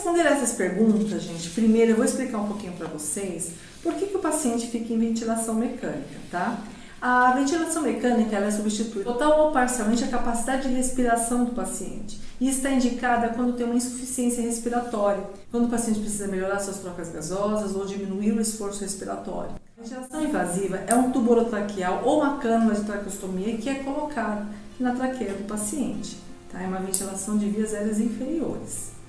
[0.00, 3.50] responder essas perguntas, gente, primeiro eu vou explicar um pouquinho para vocês
[3.82, 6.58] por que, que o paciente fica em ventilação mecânica, tá?
[7.02, 12.48] A ventilação mecânica ela substitui total ou parcialmente a capacidade de respiração do paciente e
[12.48, 17.74] está indicada quando tem uma insuficiência respiratória, quando o paciente precisa melhorar suas trocas gasosas
[17.74, 19.52] ou diminuir o esforço respiratório.
[19.78, 24.46] A ventilação invasiva é um tubo orotraqueal ou uma cânula de traqueostomia que é colocado
[24.78, 26.16] na traqueia do paciente.
[26.50, 26.62] Tá?
[26.62, 28.99] É uma ventilação de vias aéreas inferiores.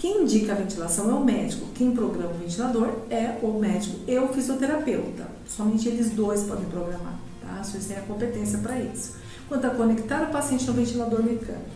[0.00, 4.18] Quem indica a ventilação é o médico, quem programa o ventilador é o médico e
[4.18, 5.28] o fisioterapeuta.
[5.46, 7.62] Somente eles dois podem programar, tá?
[7.62, 9.16] Vocês têm a competência para isso.
[9.46, 11.68] Quanto a conectar o paciente no ventilador mecânico,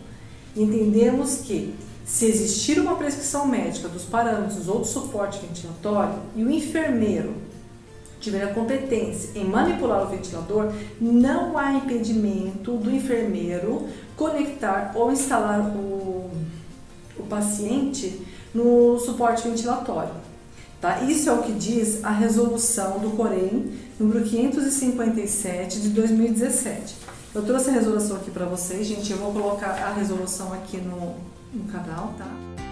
[0.57, 6.49] entendemos que se existir uma prescrição médica dos parâmetros ou do suporte ventilatório e o
[6.49, 7.35] enfermeiro
[8.19, 15.59] tiver a competência em manipular o ventilador, não há impedimento do enfermeiro conectar ou instalar
[15.77, 16.31] o
[17.17, 18.21] o paciente
[18.53, 20.13] no suporte ventilatório.
[20.79, 21.01] Tá?
[21.01, 26.95] Isso é o que diz a resolução do Corém, número 557 de 2017.
[27.33, 29.11] Eu trouxe a resolução aqui para vocês, gente.
[29.11, 31.15] Eu vou colocar a resolução aqui no,
[31.53, 32.64] no canal, tá?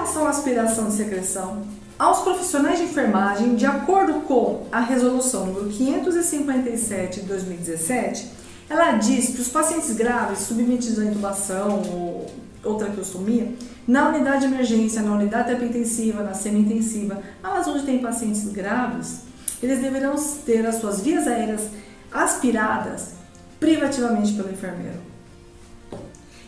[0.00, 1.62] Relação à aspiração de secreção,
[1.98, 8.30] aos profissionais de enfermagem, de acordo com a resolução número 557 de 2017,
[8.70, 12.26] ela diz que os pacientes graves submetidos à intubação ou,
[12.64, 13.52] ou traqueostomia,
[13.86, 19.24] na unidade de emergência, na unidade terapia intensiva, na semi-intensiva, mas onde tem pacientes graves,
[19.62, 20.14] eles deverão
[20.46, 21.68] ter as suas vias aéreas
[22.10, 23.10] aspiradas
[23.58, 25.09] privativamente pelo enfermeiro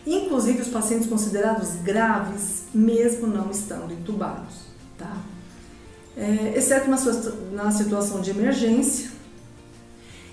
[0.05, 4.55] inclusive os pacientes considerados graves, mesmo não estando entubados,
[4.97, 5.17] tá?
[6.15, 7.13] É, exceto na, sua,
[7.51, 9.09] na situação de emergência.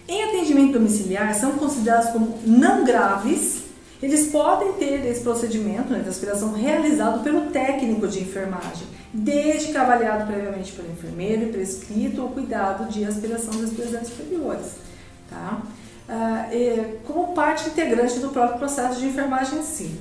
[0.07, 3.63] Em atendimento domiciliar, são considerados como não graves,
[4.03, 9.77] eles podem ter esse procedimento né, de aspiração realizado pelo técnico de enfermagem, desde que
[9.77, 14.73] avaliado previamente pelo enfermeiro e prescrito o cuidado de aspiração das expressões superiores,
[15.29, 15.63] tá?
[16.11, 17.00] uh, como
[17.41, 19.99] parte integrante do próprio processo de enfermagem em si.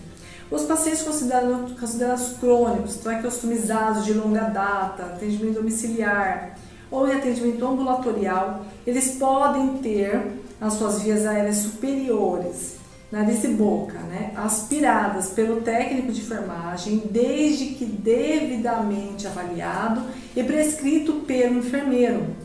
[0.52, 6.58] Os pacientes considerados, considerados crônicos, traqueostomizados de longa data, atendimento domiciliar
[6.92, 10.22] ou em atendimento ambulatorial, eles podem ter
[10.60, 12.76] as suas vias aéreas superiores,
[13.10, 20.02] nariz e boca, né, aspiradas pelo técnico de enfermagem, desde que devidamente avaliado
[20.36, 22.36] e prescrito pelo enfermeiro.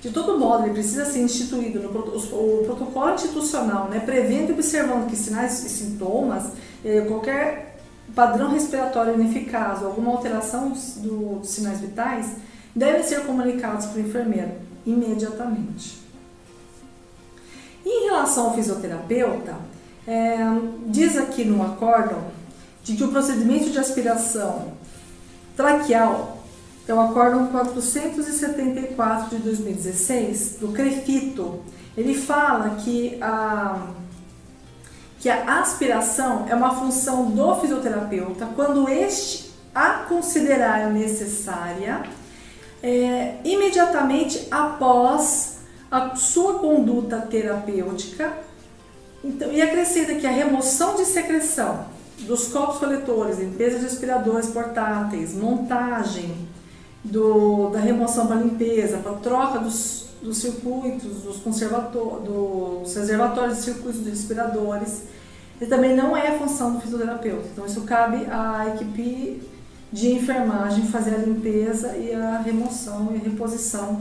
[0.00, 5.08] De todo modo, ele precisa ser instituído no o protocolo institucional, né, prevendo e observando
[5.08, 6.52] que sinais e sintomas,
[6.82, 7.78] eh, qualquer
[8.14, 12.36] padrão respiratório ineficaz ou alguma alteração dos, dos sinais vitais,
[12.74, 14.52] devem ser comunicados para o enfermeiro
[14.86, 15.98] imediatamente.
[17.84, 19.56] Em relação ao fisioterapeuta,
[20.06, 20.38] é,
[20.86, 22.24] diz aqui no acórdão
[22.82, 24.72] de que o procedimento de aspiração
[25.56, 26.39] traqueal
[26.90, 31.60] é o Acórdão 474 de 2016, do CREFITO.
[31.96, 33.86] Ele fala que a,
[35.20, 42.02] que a aspiração é uma função do fisioterapeuta quando este a considerar necessária
[42.82, 45.58] é, imediatamente após
[45.90, 48.32] a sua conduta terapêutica.
[49.22, 51.86] Então, e acrescenta que a remoção de secreção
[52.20, 56.48] dos copos coletores, limpeza de aspiradores portáteis, montagem,
[57.04, 64.04] do, da remoção para limpeza, para troca dos, dos circuitos, dos, dos reservatórios de circuitos
[64.04, 65.02] de respiradores.
[65.60, 67.48] E também não é a função do fisioterapeuta.
[67.52, 69.42] Então, isso cabe à equipe
[69.92, 74.00] de enfermagem fazer a limpeza e a remoção e a reposição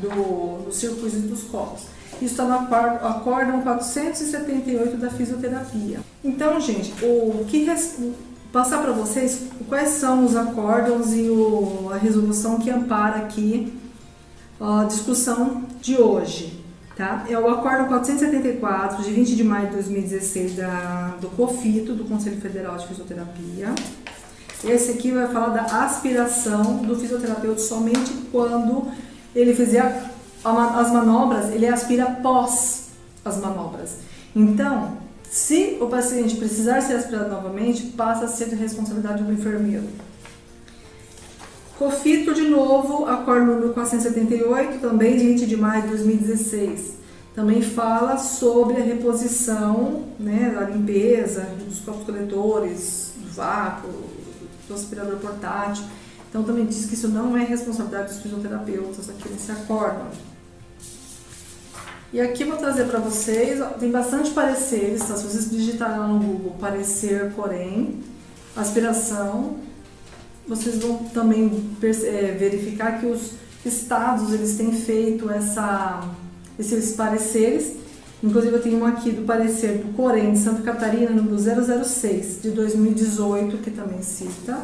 [0.00, 1.84] do, dos circuitos e dos copos.
[2.20, 6.00] Isso está no acórdão 478 da fisioterapia.
[6.22, 7.64] Então, gente, o que
[8.54, 13.76] passar para vocês quais são os acórdons e o, a resolução que ampara aqui
[14.60, 16.62] a discussão de hoje.
[16.96, 17.24] Tá?
[17.28, 22.40] É o Acórdão 474, de 20 de maio de 2016, da, do COFITO, do Conselho
[22.40, 23.74] Federal de Fisioterapia.
[24.62, 28.86] Esse aqui vai falar da aspiração do fisioterapeuta somente quando
[29.34, 30.12] ele fizer
[30.44, 32.90] as manobras, ele aspira após
[33.24, 33.96] as manobras.
[34.36, 39.84] Então, se o paciente precisar ser aspirado novamente, passa a ser de responsabilidade do enfermeiro.
[41.78, 46.94] Cofito de novo, acordo número 478, também de 20 de maio de 2016.
[47.34, 53.90] Também fala sobre a reposição, né, da limpeza dos copos coletores, do vácuo,
[54.68, 55.84] do aspirador portátil.
[56.30, 60.06] Então também diz que isso não é responsabilidade dos fisioterapeutas aqui nesse acórdão.
[62.14, 65.16] E aqui vou trazer para vocês, tem bastante pareceres, tá?
[65.16, 68.04] se vocês digitarem lá no Google, parecer Corém,
[68.54, 69.56] aspiração,
[70.46, 73.32] vocês vão também é, verificar que os
[73.66, 76.08] estados eles têm feito essa,
[76.56, 77.78] esses pareceres.
[78.22, 82.50] Inclusive eu tenho um aqui do parecer do Corém de Santa Catarina, número 006, de
[82.52, 84.60] 2018, que também cita.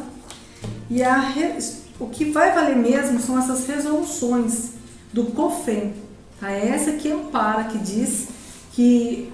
[0.89, 1.33] E a,
[1.99, 4.69] o que vai valer mesmo são essas resoluções
[5.11, 6.10] do COFEM.
[6.41, 6.51] Tá?
[6.51, 8.27] É essa que ampara, que diz
[8.73, 9.31] que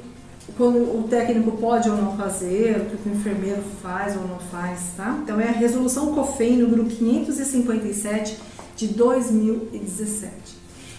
[0.58, 4.92] quando o técnico pode ou não fazer, o que o enfermeiro faz ou não faz,
[4.96, 5.18] tá?
[5.24, 8.38] Então é a resolução COFEM número 557
[8.76, 10.32] de 2017.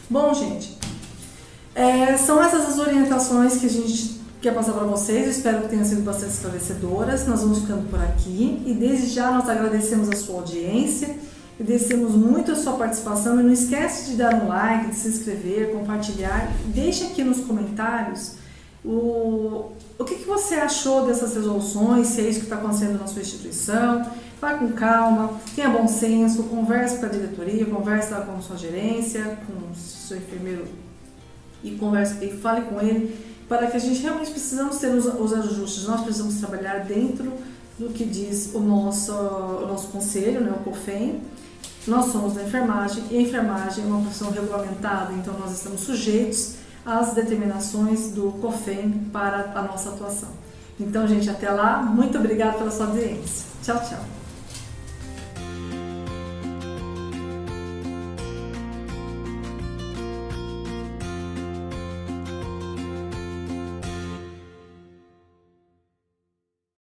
[0.08, 0.78] Bom, gente,
[1.74, 5.24] é, são essas as orientações que a gente quer passar para vocês.
[5.24, 7.26] Eu espero que tenham sido bastante esclarecedoras.
[7.26, 11.14] Nós vamos ficando por aqui e desde já nós agradecemos a sua audiência.
[11.60, 15.72] Agradecemos muito a sua participação e não esquece de dar um like, de se inscrever,
[15.72, 16.52] compartilhar.
[16.66, 18.34] Deixe aqui nos comentários
[18.84, 23.08] o, o que, que você achou dessas resoluções, se é isso que está acontecendo na
[23.08, 24.08] sua instituição.
[24.40, 29.36] Vá com calma, tenha bom senso, converse com a diretoria, converse com a sua gerência,
[29.46, 30.64] com seu enfermeiro
[31.64, 33.16] e converse e fale com ele
[33.48, 37.32] para que a gente realmente precisamos ter os, os ajustes, nós precisamos trabalhar dentro
[37.78, 41.20] do que diz o nosso, o nosso conselho, né, o COFEM.
[41.86, 46.56] Nós somos da enfermagem e a enfermagem é uma profissão regulamentada, então nós estamos sujeitos
[46.84, 50.30] às determinações do COFEM para a nossa atuação.
[50.80, 51.82] Então, gente, até lá.
[51.82, 53.46] Muito obrigada pela sua audiência.
[53.62, 54.04] Tchau, tchau.